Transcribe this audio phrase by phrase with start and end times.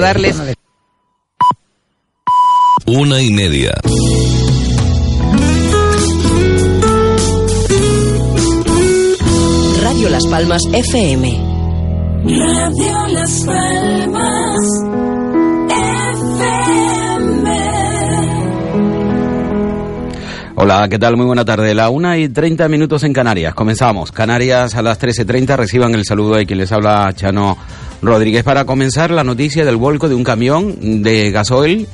[0.00, 0.36] darles
[2.86, 3.72] Una y media.
[9.80, 11.40] Radio Las Palmas FM.
[12.24, 14.58] Radio Las Palmas
[15.68, 16.74] FM.
[20.56, 21.16] Hola, ¿qué tal?
[21.16, 21.72] Muy buena tarde.
[21.72, 23.54] La una y 30 minutos en Canarias.
[23.54, 24.10] Comenzamos.
[24.10, 25.56] Canarias a las 13.30.
[25.56, 27.56] Reciban el saludo de quien les habla, Chano
[28.06, 28.44] Rodríguez.
[28.44, 31.88] Para comenzar, la noticia del vuelco de un camión de gasoil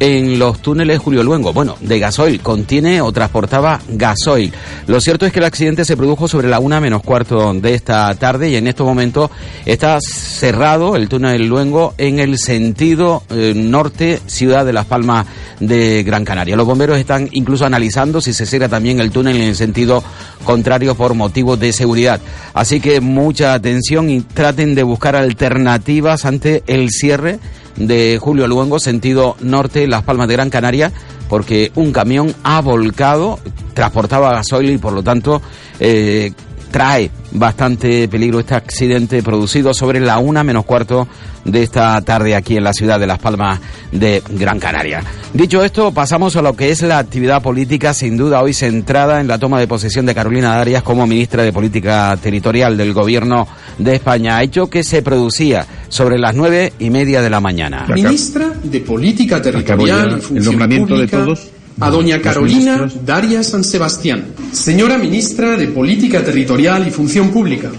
[0.00, 1.52] en los túneles Julio Luengo.
[1.52, 4.52] Bueno, de gasoil, contiene o transportaba gasoil.
[4.86, 8.14] Lo cierto es que el accidente se produjo sobre la una menos cuarto de esta
[8.14, 9.30] tarde y en estos momentos
[9.64, 15.26] está cerrado el túnel Luengo en el sentido eh, norte, ciudad de Las Palmas
[15.60, 16.56] de Gran Canaria.
[16.56, 20.02] Los bomberos están incluso analizando si se cierra también el túnel en el sentido
[20.44, 22.20] contrario por motivos de seguridad.
[22.54, 27.38] Así que mucha atención y traten de buscar alternativas ante el cierre
[27.76, 30.92] de Julio Luengo, sentido norte, Las Palmas de Gran Canaria,
[31.28, 33.38] porque un camión ha volcado,
[33.74, 35.40] transportaba gasoil y por lo tanto
[35.80, 36.32] eh,
[36.72, 41.06] trae bastante peligro este accidente producido sobre la una menos cuarto
[41.44, 45.02] de esta tarde aquí en la ciudad de Las Palmas de Gran Canaria.
[45.32, 49.28] Dicho esto, pasamos a lo que es la actividad política, sin duda hoy centrada en
[49.28, 53.46] la toma de posesión de Carolina Darias como ministra de Política Territorial del Gobierno
[53.78, 57.86] de España, hecho que se producía sobre las nueve y media de la mañana.
[57.94, 61.51] Ministra de Política Territorial el nombramiento de todos.
[61.80, 62.88] A doña Carolina.
[63.04, 64.24] Daria San Sebastián.
[64.52, 67.70] Señora Ministra de Política Territorial y Función Pública.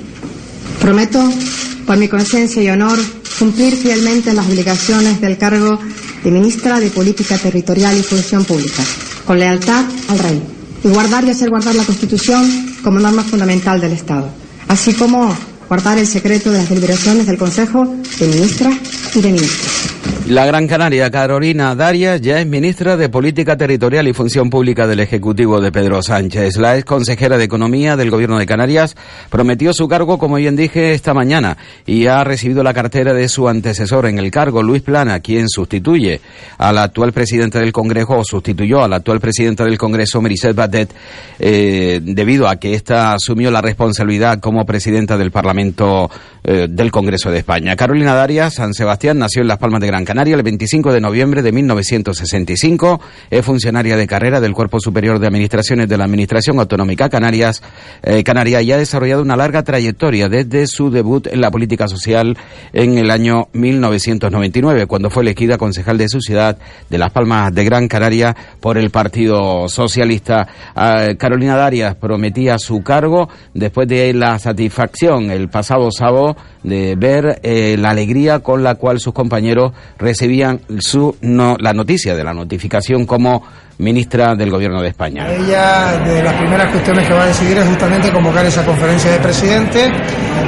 [0.80, 1.22] Prometo,
[1.86, 3.00] por mi conciencia y honor,
[3.40, 5.80] cumplir fielmente las obligaciones del cargo
[6.24, 8.84] de Ministra de Política Territorial y Función Pública,
[9.26, 10.42] con lealtad al Rey,
[10.84, 14.30] y guardar y hacer guardar la Constitución como norma fundamental del Estado,
[14.68, 15.36] así como
[15.68, 17.86] guardar el secreto de las deliberaciones del Consejo
[18.20, 18.76] de Ministras
[19.16, 19.73] y de Ministros.
[20.28, 25.02] La Gran Canaria, Carolina Darias, ya es ministra de Política Territorial y Función Pública del
[25.02, 26.56] Ejecutivo de Pedro Sánchez.
[26.56, 28.96] La ex consejera de Economía del Gobierno de Canarias
[29.30, 33.50] prometió su cargo, como bien dije, esta mañana y ha recibido la cartera de su
[33.50, 36.22] antecesor en el cargo, Luis Plana, quien sustituye
[36.58, 40.94] al actual presidente del Congreso o sustituyó al actual presidente del Congreso, Merisset Batet,
[41.38, 46.10] eh, debido a que ésta asumió la responsabilidad como presidenta del Parlamento
[46.46, 47.76] eh, del Congreso de España.
[47.76, 51.42] Carolina Darias San Sebastián nació en Las Palmas de Gran Canaria el 25 de noviembre
[51.42, 53.02] de 1965.
[53.32, 57.64] Es funcionaria de carrera del Cuerpo Superior de Administraciones de la Administración Autonómica Canarias,
[58.04, 62.38] eh, Canaria y ha desarrollado una larga trayectoria desde su debut en la política social
[62.74, 66.58] en el año 1999, cuando fue elegida concejal de su ciudad
[66.90, 70.48] de Las Palmas de Gran Canaria por el Partido Socialista.
[70.76, 77.40] Ah, Carolina Darias prometía su cargo después de la satisfacción el pasado sábado de ver
[77.44, 82.34] eh, la alegría con la cual sus compañeros recibían su no, la noticia de la
[82.34, 83.44] notificación como
[83.78, 85.28] ministra del Gobierno de España.
[85.30, 89.20] Ella, de las primeras cuestiones que va a decidir es justamente convocar esa conferencia de
[89.20, 89.92] presidentes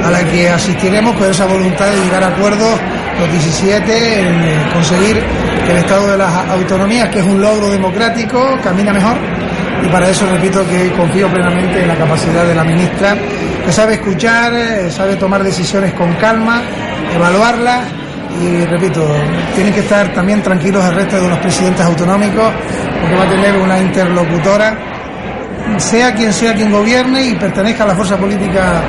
[0.04, 2.80] a la que asistiremos con esa voluntad de llegar a acuerdos
[3.18, 5.16] los 17 en eh, conseguir
[5.64, 9.16] que el Estado de las autonomías, que es un logro democrático, camina mejor.
[9.84, 13.16] Y para eso repito que confío plenamente en la capacidad de la ministra,
[13.66, 16.62] que sabe escuchar, eh, sabe tomar decisiones con calma,
[17.12, 17.82] evaluarlas
[18.40, 19.04] y repito,
[19.56, 22.52] tienen que estar también tranquilos el resto de los presidentes autonómicos
[23.00, 24.78] porque va a tener una interlocutora,
[25.78, 28.82] sea quien sea quien gobierne y pertenezca a la fuerza política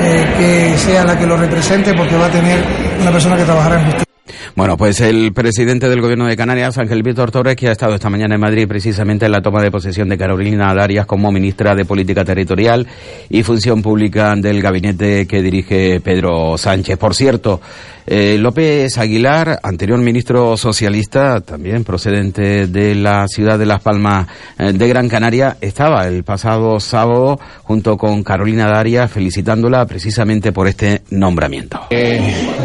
[0.00, 2.58] eh, que sea la que lo represente porque va a tener
[3.00, 4.13] una persona que trabajará en justicia.
[4.56, 8.08] Bueno, pues el presidente del Gobierno de Canarias, Ángel Víctor Torres, que ha estado esta
[8.08, 11.84] mañana en Madrid precisamente en la toma de posesión de Carolina Darias como ministra de
[11.84, 12.86] Política Territorial
[13.28, 16.96] y Función Pública del gabinete que dirige Pedro Sánchez.
[16.96, 17.60] Por cierto,
[18.06, 24.28] eh, López Aguilar, anterior ministro socialista, también procedente de la ciudad de Las Palmas
[24.58, 30.68] eh, de Gran Canaria, estaba el pasado sábado junto con Carolina Darias felicitándola precisamente por
[30.68, 31.80] este nombramiento.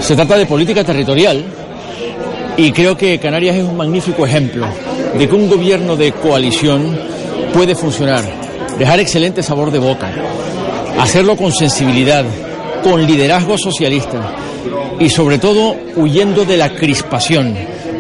[0.02, 1.44] Se trata de política territorial
[2.58, 4.68] y creo que Canarias es un magnífico ejemplo
[5.18, 6.98] de que un gobierno de coalición
[7.54, 8.24] puede funcionar,
[8.78, 10.12] dejar excelente sabor de boca,
[11.00, 12.26] hacerlo con sensibilidad,
[12.84, 14.36] con liderazgo socialista
[15.00, 17.56] y sobre todo huyendo de la crispación,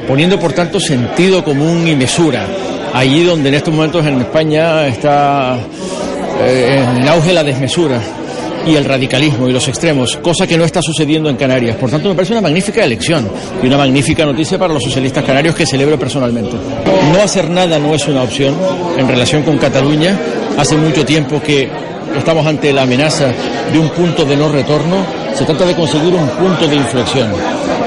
[0.08, 2.46] poniendo por tanto sentido común y mesura,
[2.94, 5.58] allí donde en estos momentos en España está
[6.42, 8.02] eh, en auge la desmesura
[8.66, 11.78] y el radicalismo y los extremos, cosa que no está sucediendo en Canarias.
[11.78, 13.28] Por tanto, me parece una magnífica elección
[13.64, 16.56] y una magnífica noticia para los socialistas canarios que celebro personalmente.
[17.14, 18.56] No hacer nada no es una opción
[18.98, 20.18] en relación con Cataluña.
[20.58, 21.70] Hace mucho tiempo que
[22.18, 23.28] estamos ante la amenaza
[23.72, 25.06] de un punto de no retorno.
[25.34, 27.32] Se trata de conseguir un punto de inflexión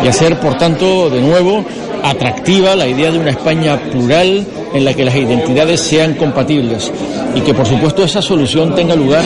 [0.03, 1.65] y hacer, por tanto, de nuevo,
[2.03, 6.91] atractiva la idea de una España plural en la que las identidades sean compatibles
[7.35, 9.23] y que por supuesto esa solución tenga lugar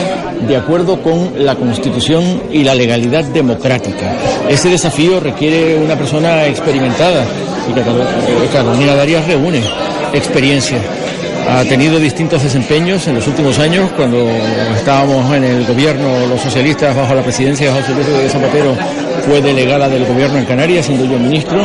[0.47, 4.15] de acuerdo con la Constitución y la legalidad democrática.
[4.49, 7.25] Ese desafío requiere una persona experimentada
[7.67, 9.61] y eh, Carolina Darias reúne
[10.13, 10.77] experiencia.
[11.49, 14.29] Ha tenido distintos desempeños en los últimos años, cuando
[14.75, 18.75] estábamos en el gobierno, los socialistas, bajo la presidencia de José Luis de Zapatero,
[19.25, 21.57] fue delegada del gobierno en Canarias, siendo yo ministro,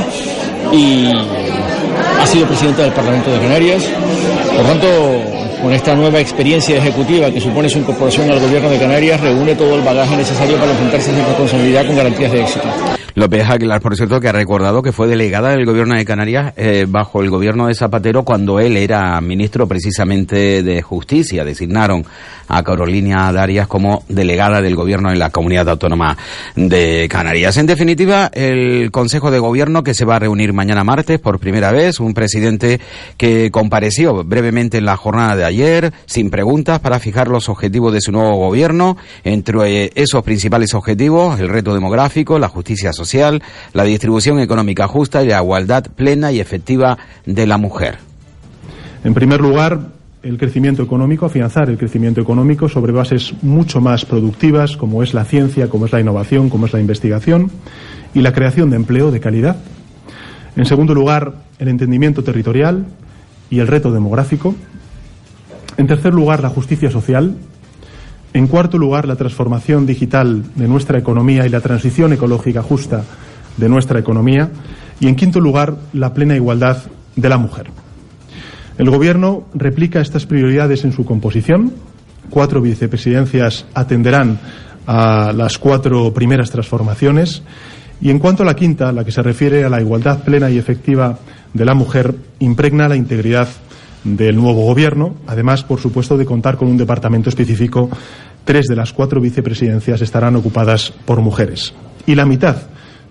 [0.73, 1.11] y
[2.20, 3.84] ha sido presidenta del Parlamento de Canarias.
[4.56, 4.87] Por tanto,
[5.61, 9.75] con esta nueva experiencia ejecutiva que supone su incorporación al gobierno de Canarias, reúne todo
[9.75, 12.69] el bagaje necesario para enfrentarse a esa responsabilidad con garantías de éxito.
[13.14, 16.87] López Aguilar, por cierto, que ha recordado que fue delegada del gobierno de Canarias eh,
[16.88, 21.44] bajo el gobierno de Zapatero cuando él era ministro precisamente de Justicia.
[21.44, 22.06] Designaron
[22.49, 26.17] a Carolina Darias como delegada del gobierno en la comunidad autónoma
[26.56, 27.56] de Canarias.
[27.59, 31.70] En definitiva, el Consejo de Gobierno que se va a reunir mañana martes por primera
[31.70, 32.81] vez, un presidente
[33.19, 38.00] que compareció brevemente en la jornada de ayer, sin preguntas, para fijar los objetivos de
[38.00, 38.97] su nuevo gobierno.
[39.23, 45.23] Entre esos principales objetivos, el reto demográfico, la justicia social, social, la distribución económica justa
[45.23, 47.99] y la igualdad plena y efectiva de la mujer.
[49.05, 49.81] En primer lugar,
[50.23, 55.25] el crecimiento económico, afianzar el crecimiento económico sobre bases mucho más productivas, como es la
[55.25, 57.51] ciencia, como es la innovación, como es la investigación,
[58.15, 59.57] y la creación de empleo de calidad.
[60.55, 62.87] En segundo lugar, el entendimiento territorial
[63.51, 64.55] y el reto demográfico.
[65.77, 67.37] En tercer lugar, la justicia social,
[68.34, 73.05] en cuarto lugar, la transformación digital de nuestra economía y la transición ecológica justa
[73.56, 74.50] de nuestra economía.
[75.00, 76.79] Y en quinto lugar, la plena igualdad
[77.14, 77.67] de la mujer.
[78.79, 81.73] El Gobierno replica estas prioridades en su composición.
[82.31, 84.38] Cuatro vicepresidencias atenderán
[84.87, 87.43] a las cuatro primeras transformaciones.
[88.00, 90.56] Y en cuanto a la quinta, la que se refiere a la igualdad plena y
[90.56, 91.19] efectiva
[91.52, 93.49] de la mujer, impregna la integridad
[94.05, 97.89] del nuevo gobierno, además, por supuesto, de contar con un departamento específico.
[98.45, 101.73] Tres de las cuatro vicepresidencias estarán ocupadas por mujeres
[102.07, 102.57] y la mitad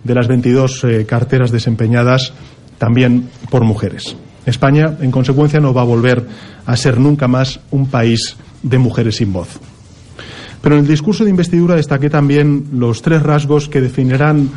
[0.03, 2.33] de las 22 eh, carteras desempeñadas
[2.77, 4.15] también por mujeres.
[4.45, 6.25] España, en consecuencia, no va a volver
[6.65, 9.59] a ser nunca más un país de mujeres sin voz.
[10.61, 14.49] Pero en el discurso de investidura destaqué también los tres rasgos que definirán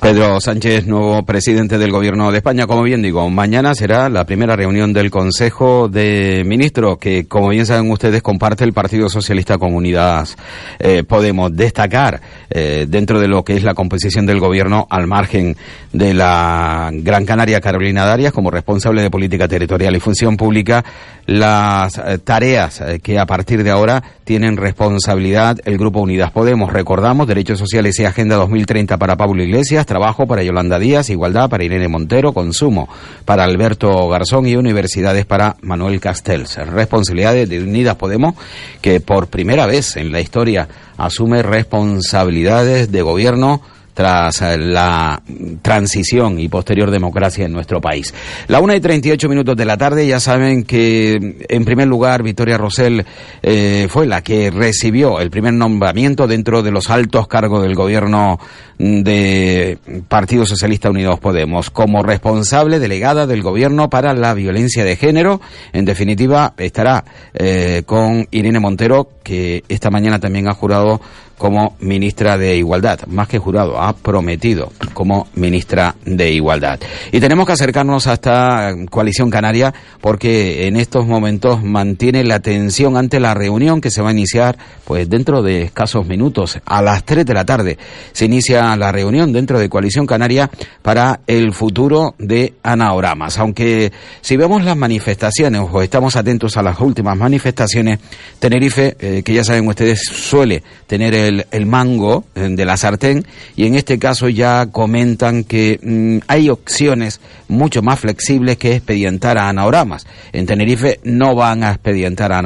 [0.00, 2.66] Pedro Sánchez, nuevo presidente del Gobierno de España.
[2.66, 7.66] Como bien digo, mañana será la primera reunión del Consejo de Ministros, que, como bien
[7.66, 10.36] saben ustedes, comparte el Partido Socialista con Unidas
[10.78, 11.56] eh, Podemos.
[11.56, 12.20] Destacar,
[12.50, 15.56] eh, dentro de lo que es la composición del Gobierno, al margen
[15.92, 20.84] de la Gran Canaria Carolina Darias, como responsable de Política Territorial y Función Pública,
[21.26, 26.72] las eh, tareas que a partir de ahora tienen responsabilidad el Grupo Unidas Podemos.
[26.72, 31.64] Recordamos, Derechos Sociales y Agenda 2030 para Pablo Iglesias, trabajo para Yolanda Díaz, igualdad para
[31.64, 32.88] Irene Montero, consumo
[33.24, 36.56] para Alberto Garzón y universidades para Manuel Castells.
[36.56, 38.34] Responsabilidades de Unidas Podemos
[38.82, 43.62] que por primera vez en la historia asume responsabilidades de gobierno
[43.96, 45.22] tras eh, la
[45.62, 48.12] transición y posterior democracia en nuestro país.
[48.46, 52.58] La una y 38 minutos de la tarde, ya saben que en primer lugar Victoria
[52.58, 53.06] Rosell
[53.42, 58.38] eh, fue la que recibió el primer nombramiento dentro de los altos cargos del gobierno
[58.78, 59.78] de
[60.08, 65.40] Partido Socialista Unidos Podemos como responsable delegada del gobierno para la violencia de género.
[65.72, 71.00] En definitiva, estará eh, con Irene Montero, que esta mañana también ha jurado
[71.38, 76.80] como ministra de Igualdad, más que jurado, ha prometido como ministra de Igualdad.
[77.12, 82.96] Y tenemos que acercarnos a esta coalición canaria porque en estos momentos mantiene la tensión
[82.96, 87.04] ante la reunión que se va a iniciar pues dentro de escasos minutos, a las
[87.04, 87.78] 3 de la tarde.
[88.12, 90.50] Se inicia la reunión dentro de Coalición Canaria
[90.82, 93.38] para el futuro de Anaoramas.
[93.38, 97.98] Aunque si vemos las manifestaciones o estamos atentos a las últimas manifestaciones,
[98.38, 103.66] Tenerife, eh, que ya saben ustedes, suele tener el, mango eh, de la sartén y
[103.66, 110.06] en este caso ya comentan que mm, hay opciones mucho más flexibles que expedientar a.
[110.32, 112.42] En Tenerife no van a expedientar a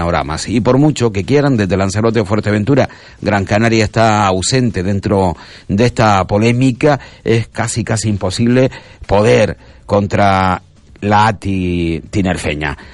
[0.47, 2.89] y por mucho que quieran desde Lanzarote o Fuerteventura,
[3.21, 5.37] Gran Canaria está ausente dentro
[5.69, 8.71] de esta polémica, es casi casi imposible
[9.07, 9.57] poder
[9.87, 10.63] contra
[11.01, 12.03] la ATI.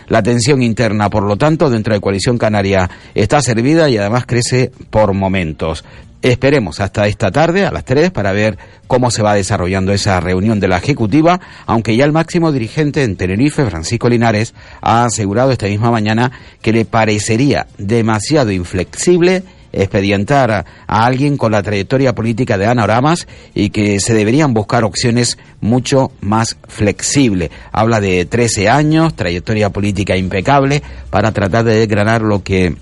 [0.08, 4.70] La tensión interna, por lo tanto, dentro de Coalición Canaria está servida y además crece
[4.90, 5.84] por momentos.
[6.22, 10.58] Esperemos hasta esta tarde a las 3 para ver cómo se va desarrollando esa reunión
[10.58, 15.66] de la Ejecutiva, aunque ya el máximo dirigente en Tenerife, Francisco Linares, ha asegurado esta
[15.66, 16.32] misma mañana
[16.62, 19.44] que le parecería demasiado inflexible
[19.76, 20.64] expedientar a
[21.06, 26.12] alguien con la trayectoria política de Ana Oramas y que se deberían buscar opciones mucho
[26.20, 27.50] más flexibles.
[27.72, 32.74] Habla de 13 años, trayectoria política impecable, para tratar de desgranar lo que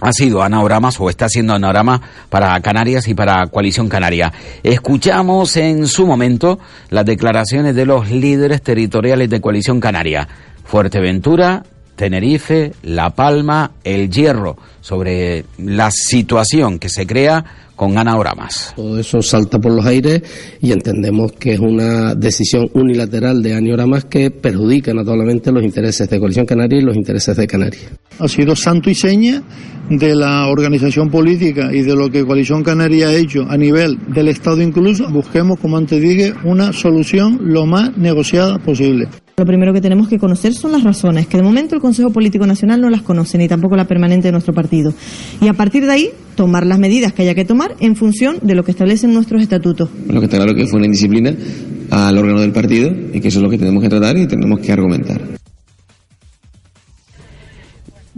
[0.00, 4.32] ha sido anagramas o está siendo anagrama para Canarias y para Coalición Canaria.
[4.64, 6.58] Escuchamos en su momento
[6.90, 10.26] las declaraciones de los líderes territoriales de Coalición Canaria.
[10.64, 11.62] Fuerteventura,
[12.02, 17.44] Tenerife, La Palma, El Hierro, sobre la situación que se crea
[17.76, 18.72] con anagramas.
[18.74, 20.20] Todo eso salta por los aires
[20.60, 26.18] y entendemos que es una decisión unilateral de anagramas que perjudica notablemente los intereses de
[26.18, 27.92] Coalición Canaria y los intereses de Canarias.
[28.18, 29.40] Ha sido santo y seña
[29.88, 34.26] de la organización política y de lo que Coalición Canaria ha hecho a nivel del
[34.26, 35.08] Estado incluso.
[35.08, 39.06] Busquemos, como antes dije, una solución lo más negociada posible.
[39.36, 42.46] Lo primero que tenemos que conocer son las razones, que de momento el Consejo Político
[42.46, 44.92] Nacional no las conoce, ni tampoco la permanente de nuestro partido.
[45.40, 48.54] Y a partir de ahí, tomar las medidas que haya que tomar en función de
[48.54, 49.88] lo que establecen nuestros estatutos.
[50.06, 51.34] Lo que está claro que fue una indisciplina
[51.90, 54.60] al órgano del partido y que eso es lo que tenemos que tratar y tenemos
[54.60, 55.41] que argumentar.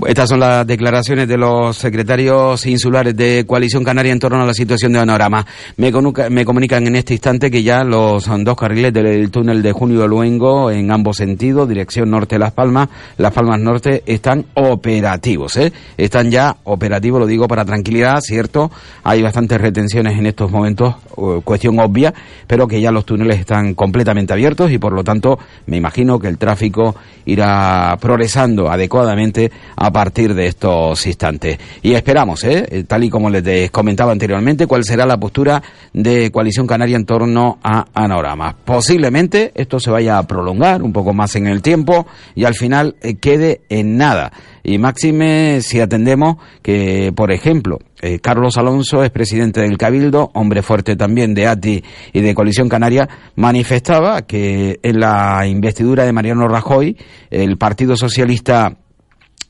[0.09, 4.53] Estas son las declaraciones de los secretarios insulares de Coalición Canaria en torno a la
[4.53, 5.47] situación de Panorama.
[5.77, 5.93] Me,
[6.31, 10.73] me comunican en este instante que ya los dos carriles del túnel de Junio Luengo
[10.73, 15.57] en ambos sentidos, dirección norte Las Palmas, Las Palmas Norte, están operativos.
[15.59, 15.73] ¿eh?
[15.97, 18.73] Están ya operativos, lo digo para tranquilidad, cierto.
[19.05, 20.97] Hay bastantes retenciones en estos momentos,
[21.45, 22.13] cuestión obvia,
[22.49, 26.27] pero que ya los túneles están completamente abiertos y por lo tanto me imagino que
[26.27, 26.97] el tráfico
[27.27, 29.53] irá progresando adecuadamente
[29.91, 31.59] partir de estos instantes.
[31.83, 32.67] Y esperamos, ¿eh?
[32.71, 32.85] ¿eh?
[32.85, 35.63] tal y como les comentaba anteriormente, cuál será la postura
[35.93, 38.57] de Coalición Canaria en torno a Anorama.
[38.65, 42.97] Posiblemente esto se vaya a prolongar un poco más en el tiempo y al final
[43.03, 44.33] eh, quede en nada.
[44.63, 50.63] Y máxime si atendemos que, por ejemplo, eh, Carlos Alonso es presidente del Cabildo, hombre
[50.63, 56.49] fuerte también de ATI y de Coalición Canaria, manifestaba que en la investidura de Mariano
[56.49, 56.97] Rajoy,
[57.31, 58.79] el Partido Socialista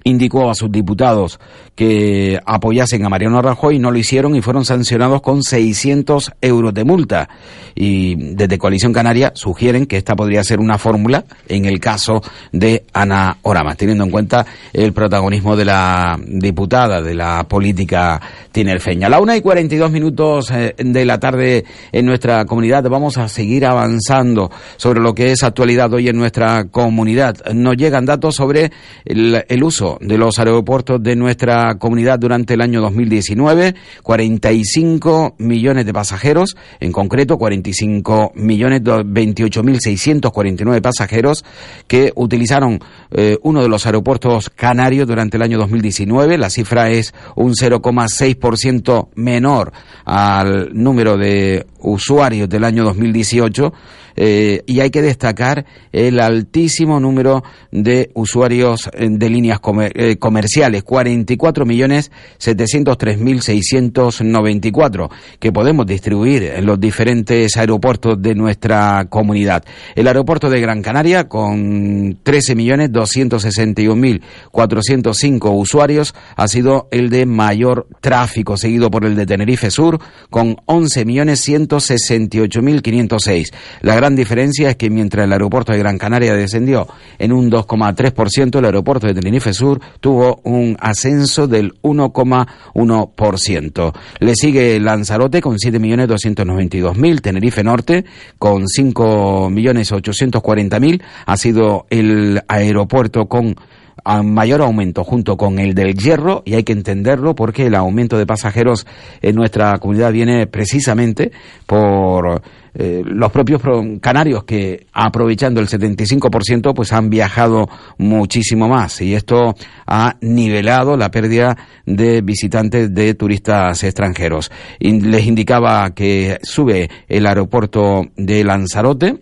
[0.04, 1.40] indicó a sus diputados
[1.74, 6.84] que apoyasen a Mariano Rajoy, no lo hicieron y fueron sancionados con 600 euros de
[6.84, 7.28] multa.
[7.74, 12.84] Y desde Coalición Canaria sugieren que esta podría ser una fórmula en el caso de
[12.92, 18.20] Ana Oramas, teniendo en cuenta el protagonismo de la diputada de la política
[18.52, 19.08] tinerfeña.
[19.08, 23.28] A la una y 42 minutos eh, de la tarde en nuestra comunidad vamos a
[23.28, 27.36] seguir avanzando sobre lo que es actualidad hoy en nuestra comunidad.
[27.52, 28.70] Nos llegan datos sobre
[29.04, 35.92] el uso de los aeropuertos de nuestra comunidad durante el año 2019, 45 millones de
[35.92, 41.44] pasajeros, en concreto 45 millones 28.649 pasajeros
[41.86, 46.38] que utilizaron eh, uno de los aeropuertos canarios durante el año 2019.
[46.38, 49.72] La cifra es un 0,6% menor
[50.04, 53.72] al número de usuarios del año 2018
[54.16, 59.60] eh, y hay que destacar el altísimo número de usuarios eh, de líneas
[59.94, 68.34] eh, comerciales, 44 millones 703 mil 694, que podemos distribuir en los diferentes aeropuertos de
[68.34, 69.64] nuestra comunidad.
[69.94, 77.10] El aeropuerto de Gran Canaria, con 13 millones 261 mil 405 usuarios, ha sido el
[77.10, 79.98] de mayor tráfico, seguido por el de Tenerife Sur,
[80.30, 83.52] con 11 millones 168 mil 506.
[83.82, 86.86] La gran diferencia es que mientras el aeropuerto de Gran Canaria descendió
[87.18, 93.92] en un 2,3%, el aeropuerto de Tenerife Sur tuvo un ascenso del 1,1%.
[94.18, 98.04] Le sigue Lanzarote con 7.292.000, Tenerife Norte
[98.38, 103.54] con 5.840.000, ha sido el aeropuerto con
[104.02, 108.18] a mayor aumento junto con el del hierro y hay que entenderlo porque el aumento
[108.18, 108.86] de pasajeros
[109.22, 111.32] en nuestra comunidad viene precisamente
[111.66, 112.42] por
[112.76, 113.62] eh, los propios
[114.00, 119.54] canarios que aprovechando el 75% pues han viajado muchísimo más y esto
[119.86, 124.50] ha nivelado la pérdida de visitantes de turistas extranjeros.
[124.80, 129.20] Les indicaba que sube el aeropuerto de Lanzarote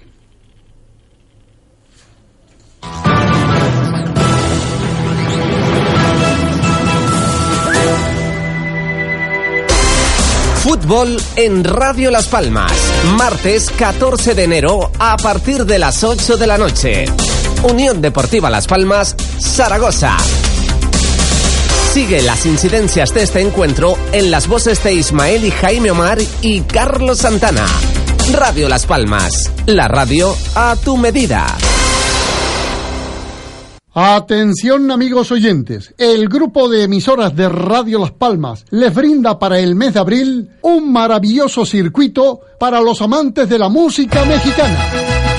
[10.64, 12.93] Fútbol en Radio Las Palmas.
[13.04, 17.06] Martes 14 de enero a partir de las 8 de la noche.
[17.64, 20.16] Unión Deportiva Las Palmas, Zaragoza.
[21.92, 26.62] Sigue las incidencias de este encuentro en las voces de Ismael y Jaime Omar y
[26.62, 27.66] Carlos Santana.
[28.32, 31.46] Radio Las Palmas, la radio a tu medida.
[33.96, 39.76] Atención amigos oyentes, el grupo de emisoras de Radio Las Palmas les brinda para el
[39.76, 44.80] mes de abril un maravilloso circuito para los amantes de la música mexicana.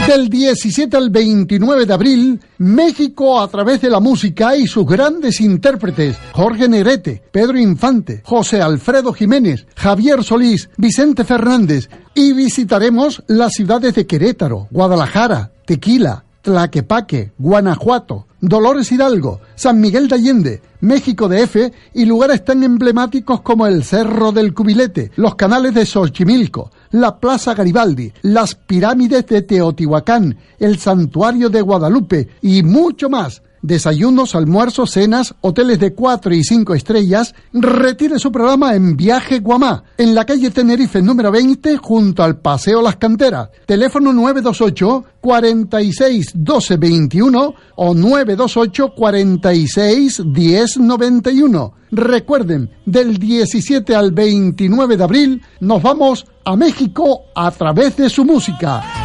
[0.06, 5.40] Del 17 al 29 de abril, México a través de la música y sus grandes
[5.40, 13.52] intérpretes, Jorge Negrete, Pedro Infante, José Alfredo Jiménez, Javier Solís, Vicente Fernández y visitaremos las
[13.52, 21.44] ciudades de Querétaro, Guadalajara, Tequila, Tlaquepaque, Guanajuato, Dolores Hidalgo, San Miguel de Allende, México de
[21.44, 27.18] F y lugares tan emblemáticos como el Cerro del Cubilete, los canales de Xochimilco, la
[27.18, 33.42] Plaza Garibaldi, las pirámides de Teotihuacán, el Santuario de Guadalupe y mucho más.
[33.64, 37.34] Desayunos, almuerzos, cenas, hoteles de 4 y 5 estrellas.
[37.54, 42.82] Retire su programa en Viaje Guamá, en la calle Tenerife número 20, junto al Paseo
[42.82, 43.48] Las Canteras.
[43.64, 51.74] Teléfono 928 46 12 21 o 928 46 10 91.
[51.90, 58.26] Recuerden, del 17 al 29 de abril nos vamos a México a través de su
[58.26, 59.03] música.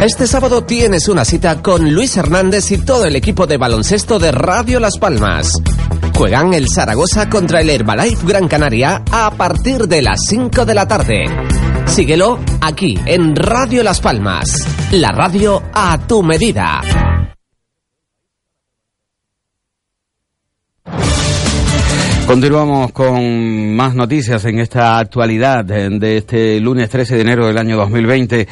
[0.00, 4.30] Este sábado tienes una cita con Luis Hernández y todo el equipo de baloncesto de
[4.30, 5.50] Radio Las Palmas.
[6.14, 10.86] Juegan el Zaragoza contra el Herbalife Gran Canaria a partir de las 5 de la
[10.86, 11.24] tarde.
[11.86, 16.82] Síguelo aquí en Radio Las Palmas, la radio a tu medida.
[22.26, 27.76] Continuamos con más noticias en esta actualidad de, este lunes 13 de enero del año
[27.76, 28.48] 2020.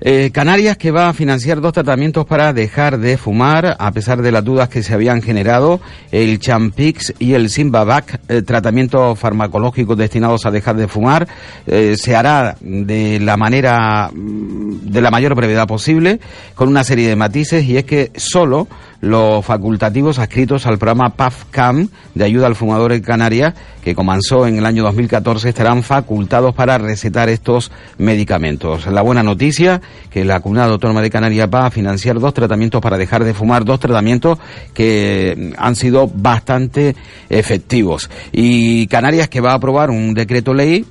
[0.00, 4.30] Eh, Canarias que va a financiar dos tratamientos para dejar de fumar, a pesar de
[4.30, 5.80] las dudas que se habían generado,
[6.12, 11.26] el Champix y el Simbabac, eh, tratamientos farmacológicos destinados a dejar de fumar,
[11.66, 16.20] eh, se hará de la manera, mm, de la mayor brevedad posible,
[16.54, 18.68] con una serie de matices, y es que solo
[19.00, 24.58] los facultativos adscritos al programa PAFCAM de ayuda al fumador en Canarias, que comenzó en
[24.58, 28.86] el año 2014, estarán facultados para recetar estos medicamentos.
[28.86, 29.80] La buena noticia
[30.10, 33.64] que la Comunidad Autónoma de Canarias va a financiar dos tratamientos para dejar de fumar,
[33.64, 34.38] dos tratamientos
[34.74, 36.96] que han sido bastante
[37.28, 38.10] efectivos.
[38.32, 40.84] Y Canarias que va a aprobar un decreto ley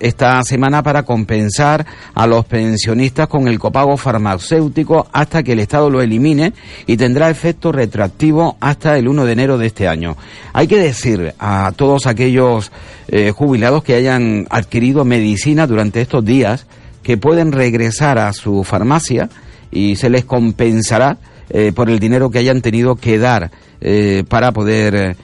[0.00, 5.90] esta semana para compensar a los pensionistas con el copago farmacéutico hasta que el Estado
[5.90, 6.52] lo elimine
[6.86, 10.16] y tendrá efecto retroactivo hasta el 1 de enero de este año.
[10.52, 12.72] Hay que decir a todos aquellos
[13.08, 16.66] eh, jubilados que hayan adquirido medicina durante estos días
[17.02, 19.28] que pueden regresar a su farmacia
[19.70, 21.18] y se les compensará
[21.50, 25.16] eh, por el dinero que hayan tenido que dar eh, para poder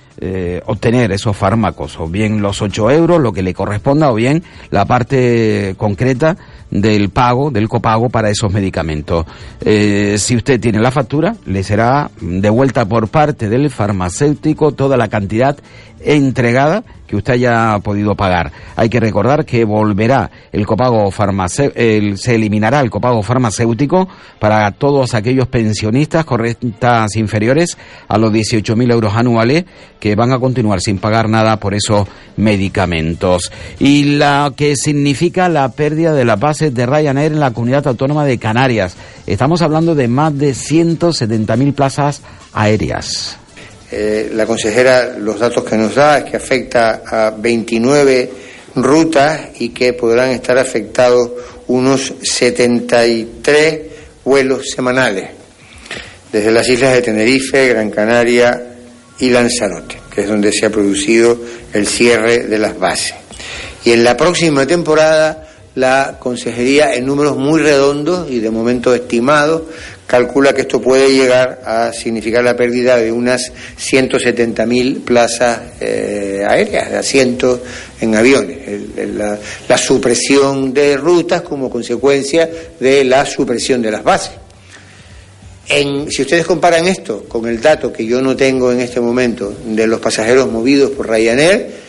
[0.65, 4.87] obtener esos fármacos, o bien los 8 euros, lo que le corresponda, o bien la
[4.87, 6.39] parte concreta
[6.75, 9.25] del pago, del copago para esos medicamentos.
[9.61, 15.57] si usted tiene la factura, le será devuelta por parte del farmacéutico toda la cantidad
[16.01, 18.50] entregada que usted haya podido pagar.
[18.77, 25.14] Hay que recordar que volverá el copago farmacéutico, se eliminará el copago farmacéutico para todos
[25.14, 29.64] aquellos pensionistas con rentas inferiores a los 18.000 euros anuales
[30.00, 33.53] que van a continuar sin pagar nada por esos medicamentos.
[33.79, 38.24] Y la que significa la pérdida de las bases de Ryanair en la comunidad autónoma
[38.24, 38.96] de Canarias.
[39.27, 42.22] Estamos hablando de más de 170.000 plazas
[42.53, 43.38] aéreas.
[43.90, 48.31] Eh, la consejera los datos que nos da es que afecta a 29
[48.77, 51.31] rutas y que podrán estar afectados
[51.68, 53.81] unos 73
[54.25, 55.31] vuelos semanales
[56.35, 58.61] desde las islas de Tenerife, Gran Canaria
[59.20, 61.38] y Lanzarote, que es donde se ha producido
[61.73, 63.14] el cierre de las bases.
[63.85, 69.62] Y en la próxima temporada la consejería en números muy redondos y de momento estimados
[70.07, 76.90] calcula que esto puede llegar a significar la pérdida de unas 170.000 plazas eh, aéreas,
[76.90, 77.61] de asientos
[78.01, 78.59] en aviones,
[79.14, 79.38] la,
[79.69, 84.33] la supresión de rutas como consecuencia de la supresión de las bases.
[85.67, 89.55] En, si ustedes comparan esto con el dato que yo no tengo en este momento
[89.64, 91.85] de los pasajeros movidos por Ryanair,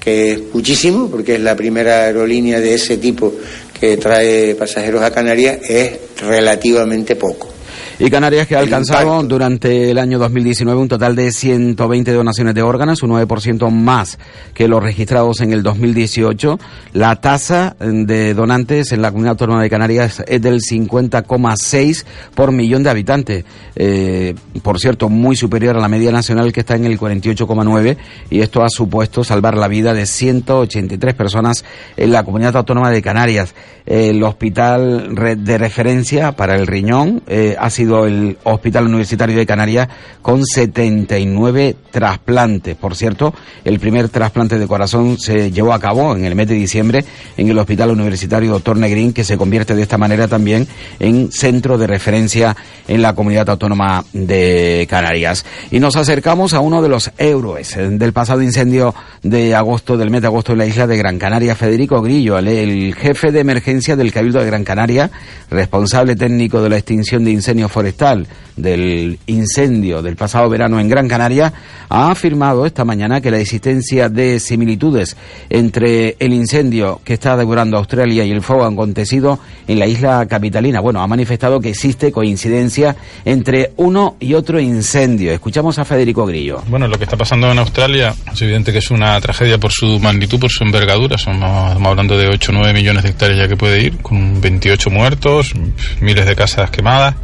[0.00, 3.32] que es muchísimo, porque es la primera aerolínea de ese tipo
[3.78, 7.59] que trae pasajeros a Canarias, es relativamente poco.
[8.02, 12.62] Y Canarias que ha alcanzado durante el año 2019 un total de 120 donaciones de
[12.62, 14.18] órganos, un 9% más
[14.54, 16.58] que los registrados en el 2018.
[16.94, 22.82] La tasa de donantes en la comunidad autónoma de Canarias es del 50,6 por millón
[22.82, 23.44] de habitantes.
[23.76, 27.98] Eh, por cierto, muy superior a la media nacional que está en el 48,9
[28.30, 31.66] y esto ha supuesto salvar la vida de 183 personas
[31.98, 33.54] en la comunidad autónoma de Canarias.
[33.84, 39.88] El hospital de referencia para el riñón eh, ha sido el Hospital Universitario de Canarias
[40.22, 42.76] con 79 trasplantes.
[42.76, 46.54] Por cierto, el primer trasplante de corazón se llevó a cabo en el mes de
[46.54, 47.04] diciembre
[47.36, 48.76] en el Hospital Universitario Dr.
[48.76, 50.66] Negrín, que se convierte de esta manera también
[50.98, 52.56] en centro de referencia
[52.88, 55.44] en la comunidad autónoma de Canarias.
[55.70, 60.22] Y nos acercamos a uno de los héroes del pasado incendio de agosto, del mes
[60.22, 64.12] de agosto en la isla de Gran Canaria, Federico Grillo, el jefe de emergencia del
[64.12, 65.10] Cabildo de Gran Canaria,
[65.50, 71.08] responsable técnico de la extinción de incendios forestal del incendio del pasado verano en Gran
[71.08, 71.50] Canaria,
[71.88, 75.16] ha afirmado esta mañana que la existencia de similitudes
[75.48, 80.80] entre el incendio que está devorando Australia y el fuego acontecido en la isla capitalina.
[80.80, 85.32] Bueno, ha manifestado que existe coincidencia entre uno y otro incendio.
[85.32, 86.62] Escuchamos a Federico Grillo.
[86.68, 89.98] Bueno, lo que está pasando en Australia es evidente que es una tragedia por su
[90.00, 91.16] magnitud, por su envergadura.
[91.16, 94.90] Estamos hablando de 8 o 9 millones de hectáreas ya que puede ir, con 28
[94.90, 95.54] muertos,
[96.00, 97.14] miles de casas quemadas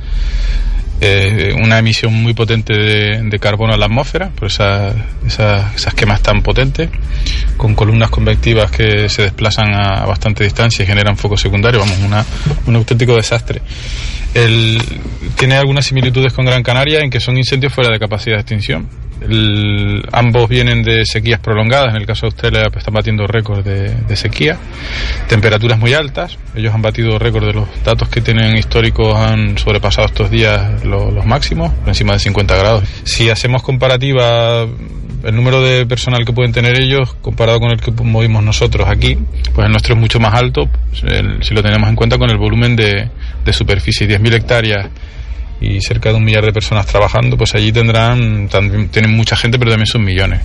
[1.00, 4.94] eh, una emisión muy potente de, carbono a la atmósfera, por esas,
[5.26, 6.88] esas, quemas tan potentes,
[7.56, 12.24] con columnas convectivas que se desplazan a bastante distancia y generan focos secundarios, vamos, una,
[12.66, 13.60] un auténtico desastre.
[14.34, 14.78] El,
[15.36, 18.88] tiene algunas similitudes con Gran Canaria en que son incendios fuera de capacidad de extinción.
[20.12, 24.16] Ambos vienen de sequías prolongadas, en el caso de Australia pues, están batiendo récords de,
[24.16, 24.58] sequía,
[25.26, 30.06] temperaturas muy altas, ellos han batido récords de los datos que tienen históricos, han sobrepasado
[30.06, 32.84] estos días los máximos, por encima de 50 grados.
[33.04, 34.66] Si hacemos comparativa
[35.24, 39.18] el número de personal que pueden tener ellos comparado con el que movimos nosotros aquí,
[39.54, 40.68] pues el nuestro es mucho más alto,
[41.40, 43.08] si lo tenemos en cuenta con el volumen de,
[43.46, 44.90] de superficie, 10.000 hectáreas
[45.60, 48.48] y cerca de un millar de personas trabajando, pues allí tendrán,
[48.90, 50.40] tienen mucha gente, pero también son millones.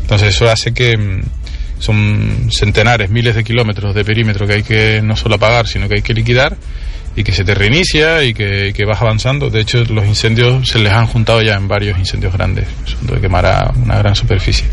[0.00, 1.22] Entonces eso hace que mm,
[1.78, 5.96] son centenares, miles de kilómetros de perímetro que hay que no solo apagar, sino que
[5.96, 6.56] hay que liquidar
[7.16, 9.50] y que se te reinicia y que, que vas avanzando.
[9.50, 12.66] De hecho, los incendios se les han juntado ya en varios incendios grandes,
[13.02, 14.66] donde quemará una gran superficie.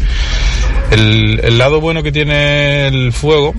[0.89, 3.53] El, el lado bueno que tiene el fuego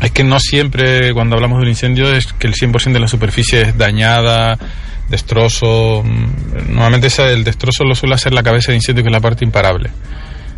[0.00, 3.08] es que no siempre cuando hablamos de un incendio es que el 100% de la
[3.08, 4.58] superficie es dañada,
[5.08, 6.02] destrozo.
[6.04, 9.44] Mm, normalmente el destrozo lo suele hacer la cabeza de incendio, que es la parte
[9.44, 9.90] imparable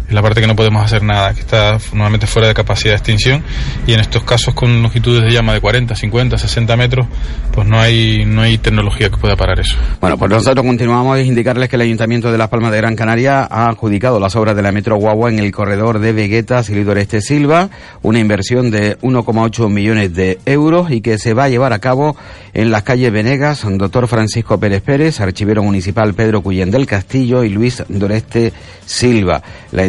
[0.08, 2.96] es la parte que no podemos hacer nada, que está normalmente fuera de capacidad de
[2.96, 3.44] extinción
[3.86, 7.06] y en estos casos con longitudes de llama de 40, 50, 60 metros,
[7.52, 9.76] pues no hay, no hay tecnología que pueda parar eso.
[10.00, 13.46] Bueno, pues nosotros continuamos a indicarles que el Ayuntamiento de Las Palmas de Gran Canaria
[13.50, 17.20] ha adjudicado las obras de la Metro Guagua en el corredor de Vegueta, Silidor Este
[17.20, 17.68] Silva,
[18.02, 22.16] una inversión de 1,8 millones de euros y que se va a llevar a cabo
[22.54, 27.50] en las calles Venegas, doctor Francisco Pérez Pérez, archivero municipal Pedro Cuyén del Castillo y
[27.50, 28.52] Luis Doreste
[28.86, 29.42] Silva.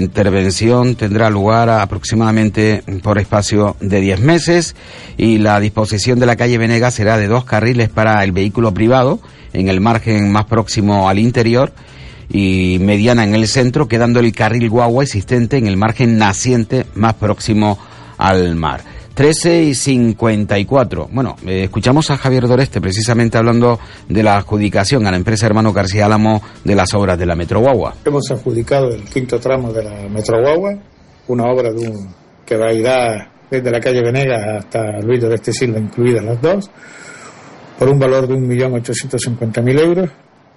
[0.09, 4.75] Intervención tendrá lugar aproximadamente por espacio de 10 meses
[5.17, 9.19] y la disposición de la calle Venegas será de dos carriles para el vehículo privado
[9.53, 11.71] en el margen más próximo al interior
[12.27, 17.13] y mediana en el centro, quedando el carril guagua existente en el margen naciente más
[17.13, 17.77] próximo
[18.17, 18.81] al mar.
[19.19, 21.09] 13 y 54.
[21.11, 23.77] Bueno, eh, escuchamos a Javier Doreste precisamente hablando
[24.07, 27.59] de la adjudicación a la empresa Hermano García Álamo de las obras de la Metro
[27.59, 27.95] Guagua.
[28.05, 30.73] Hemos adjudicado el quinto tramo de la Metro Guagua,
[31.27, 32.87] una obra de un, que va a ir
[33.51, 36.71] desde la calle Venegas hasta Luis de este Silva, incluidas las dos,
[37.77, 40.09] por un valor de 1.850.000 euros,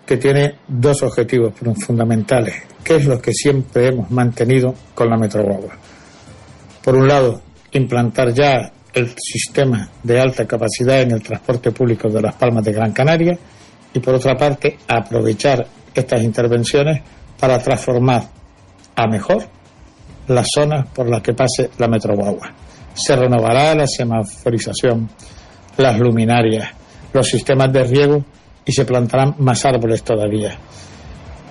[0.07, 1.53] que tiene dos objetivos
[1.85, 5.73] fundamentales, que es lo que siempre hemos mantenido con la Metro Guagua.
[6.85, 12.21] Por un lado, implantar ya el sistema de alta capacidad en el transporte público de
[12.21, 13.39] Las Palmas de Gran Canaria
[13.95, 17.03] y por otra parte aprovechar estas intervenciones
[17.39, 18.25] para transformar
[18.95, 19.45] a mejor
[20.29, 22.53] las zonas por las que pase la Metro Guagua.
[22.95, 25.09] Se renovará la semaforización,
[25.79, 26.71] las luminarias,
[27.13, 28.25] los sistemas de riego
[28.65, 30.57] y se plantarán más árboles todavía.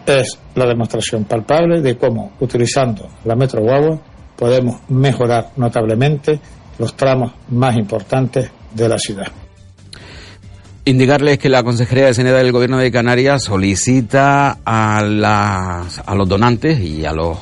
[0.06, 4.00] Es la demostración palpable de cómo, utilizando la Metro Guagua,
[4.42, 6.40] podemos mejorar notablemente
[6.80, 9.28] los tramos más importantes de la ciudad.
[10.84, 16.28] Indicarles que la Consejería de Sanidad del Gobierno de Canarias solicita a, las, a los
[16.28, 17.38] donantes y a los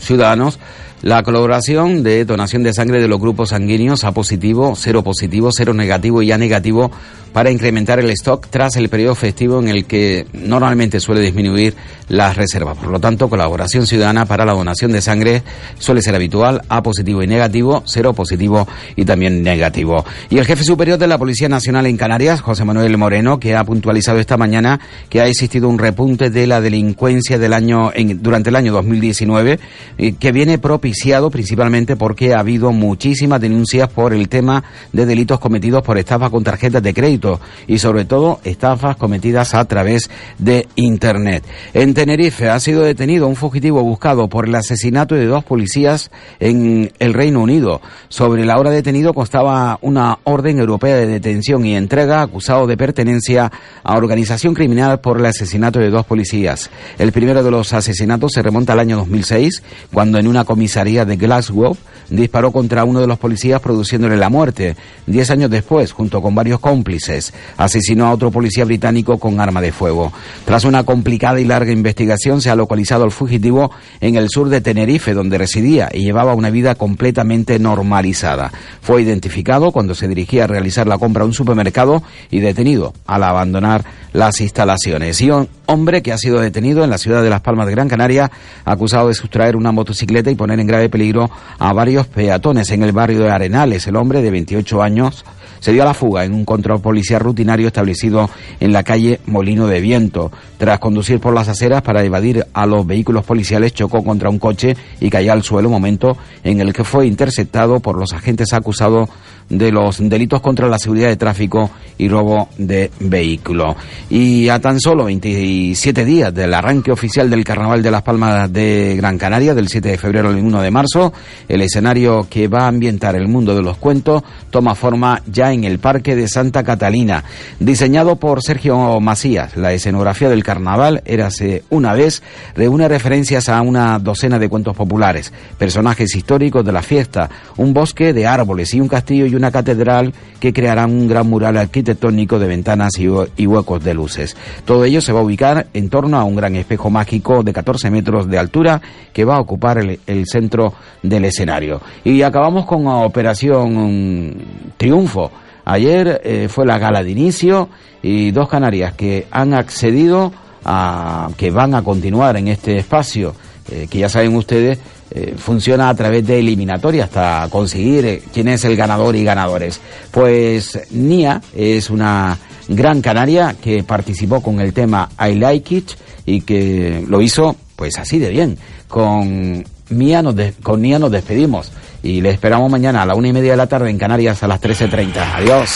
[0.00, 0.58] ciudadanos
[1.00, 5.72] la colaboración de donación de sangre de los grupos sanguíneos A positivo, cero positivo, cero
[5.72, 6.90] negativo y A negativo
[7.34, 11.74] para incrementar el stock tras el periodo festivo en el que normalmente suele disminuir
[12.08, 12.78] las reservas.
[12.78, 15.42] Por lo tanto, colaboración ciudadana para la donación de sangre
[15.80, 20.04] suele ser habitual, A positivo y negativo, cero positivo y también negativo.
[20.30, 23.64] Y el jefe superior de la Policía Nacional en Canarias, José Manuel Moreno, que ha
[23.64, 28.50] puntualizado esta mañana que ha existido un repunte de la delincuencia del año en, durante
[28.50, 29.58] el año 2019
[29.98, 35.40] eh, que viene propiciado principalmente porque ha habido muchísimas denuncias por el tema de delitos
[35.40, 37.23] cometidos por estafas con tarjetas de crédito
[37.66, 41.44] y sobre todo estafas cometidas a través de Internet.
[41.72, 46.10] En Tenerife ha sido detenido un fugitivo buscado por el asesinato de dos policías
[46.40, 47.80] en el Reino Unido.
[48.08, 53.50] Sobre la hora detenido constaba una orden europea de detención y entrega acusado de pertenencia
[53.82, 56.70] a organización criminal por el asesinato de dos policías.
[56.98, 61.16] El primero de los asesinatos se remonta al año 2006, cuando en una comisaría de
[61.16, 61.76] Glasgow
[62.10, 64.76] disparó contra uno de los policías produciéndole la muerte.
[65.06, 67.13] Diez años después, junto con varios cómplices,
[67.56, 70.12] asesinó a otro policía británico con arma de fuego.
[70.44, 74.60] Tras una complicada y larga investigación, se ha localizado al fugitivo en el sur de
[74.60, 78.52] Tenerife, donde residía y llevaba una vida completamente normalizada.
[78.80, 83.22] Fue identificado cuando se dirigía a realizar la compra a un supermercado y detenido al
[83.22, 85.20] abandonar las instalaciones.
[85.20, 87.88] Y un hombre que ha sido detenido en la ciudad de Las Palmas de Gran
[87.88, 88.30] Canaria,
[88.64, 92.92] acusado de sustraer una motocicleta y poner en grave peligro a varios peatones en el
[92.92, 93.86] barrio de Arenales.
[93.86, 95.24] El hombre de 28 años
[95.64, 98.28] se dio a la fuga en un control policial rutinario establecido
[98.60, 100.30] en la calle Molino de Viento.
[100.58, 104.76] Tras conducir por las aceras para evadir a los vehículos policiales, chocó contra un coche
[105.00, 109.08] y cayó al suelo, momento en el que fue interceptado por los agentes acusados
[109.48, 113.76] de los delitos contra la seguridad de tráfico y robo de vehículo.
[114.10, 118.94] Y a tan solo 27 días del arranque oficial del Carnaval de las Palmas de
[118.96, 121.12] Gran Canaria, del 7 de febrero al 1 de marzo,
[121.48, 125.53] el escenario que va a ambientar el mundo de los cuentos toma forma ya en
[125.62, 127.22] el Parque de Santa Catalina.
[127.60, 132.24] Diseñado por Sergio Macías, la escenografía del carnaval, érase una vez,
[132.56, 138.12] reúne referencias a una docena de cuentos populares, personajes históricos de la fiesta, un bosque
[138.12, 142.48] de árboles y un castillo y una catedral que crearán un gran mural arquitectónico de
[142.48, 144.36] ventanas y, y huecos de luces.
[144.64, 147.90] Todo ello se va a ubicar en torno a un gran espejo mágico de 14
[147.90, 148.80] metros de altura
[149.12, 151.80] que va a ocupar el, el centro del escenario.
[152.02, 154.34] Y acabamos con Operación
[154.76, 155.30] Triunfo.
[155.64, 157.68] Ayer eh, fue la gala de inicio
[158.02, 160.32] y dos Canarias que han accedido
[160.64, 163.34] a que van a continuar en este espacio,
[163.70, 164.78] eh, que ya saben ustedes,
[165.10, 169.80] eh, funciona a través de eliminatoria hasta conseguir quién es el ganador y ganadores.
[170.10, 175.90] Pues Nia es una gran canaria que participó con el tema I Like It
[176.26, 178.56] y que lo hizo pues así de bien.
[178.88, 181.70] Con Mía nos de- con Nia nos despedimos
[182.04, 184.46] y le esperamos mañana a la una y media de la tarde en Canarias a
[184.46, 185.36] las 13.30.
[185.36, 185.70] Adiós.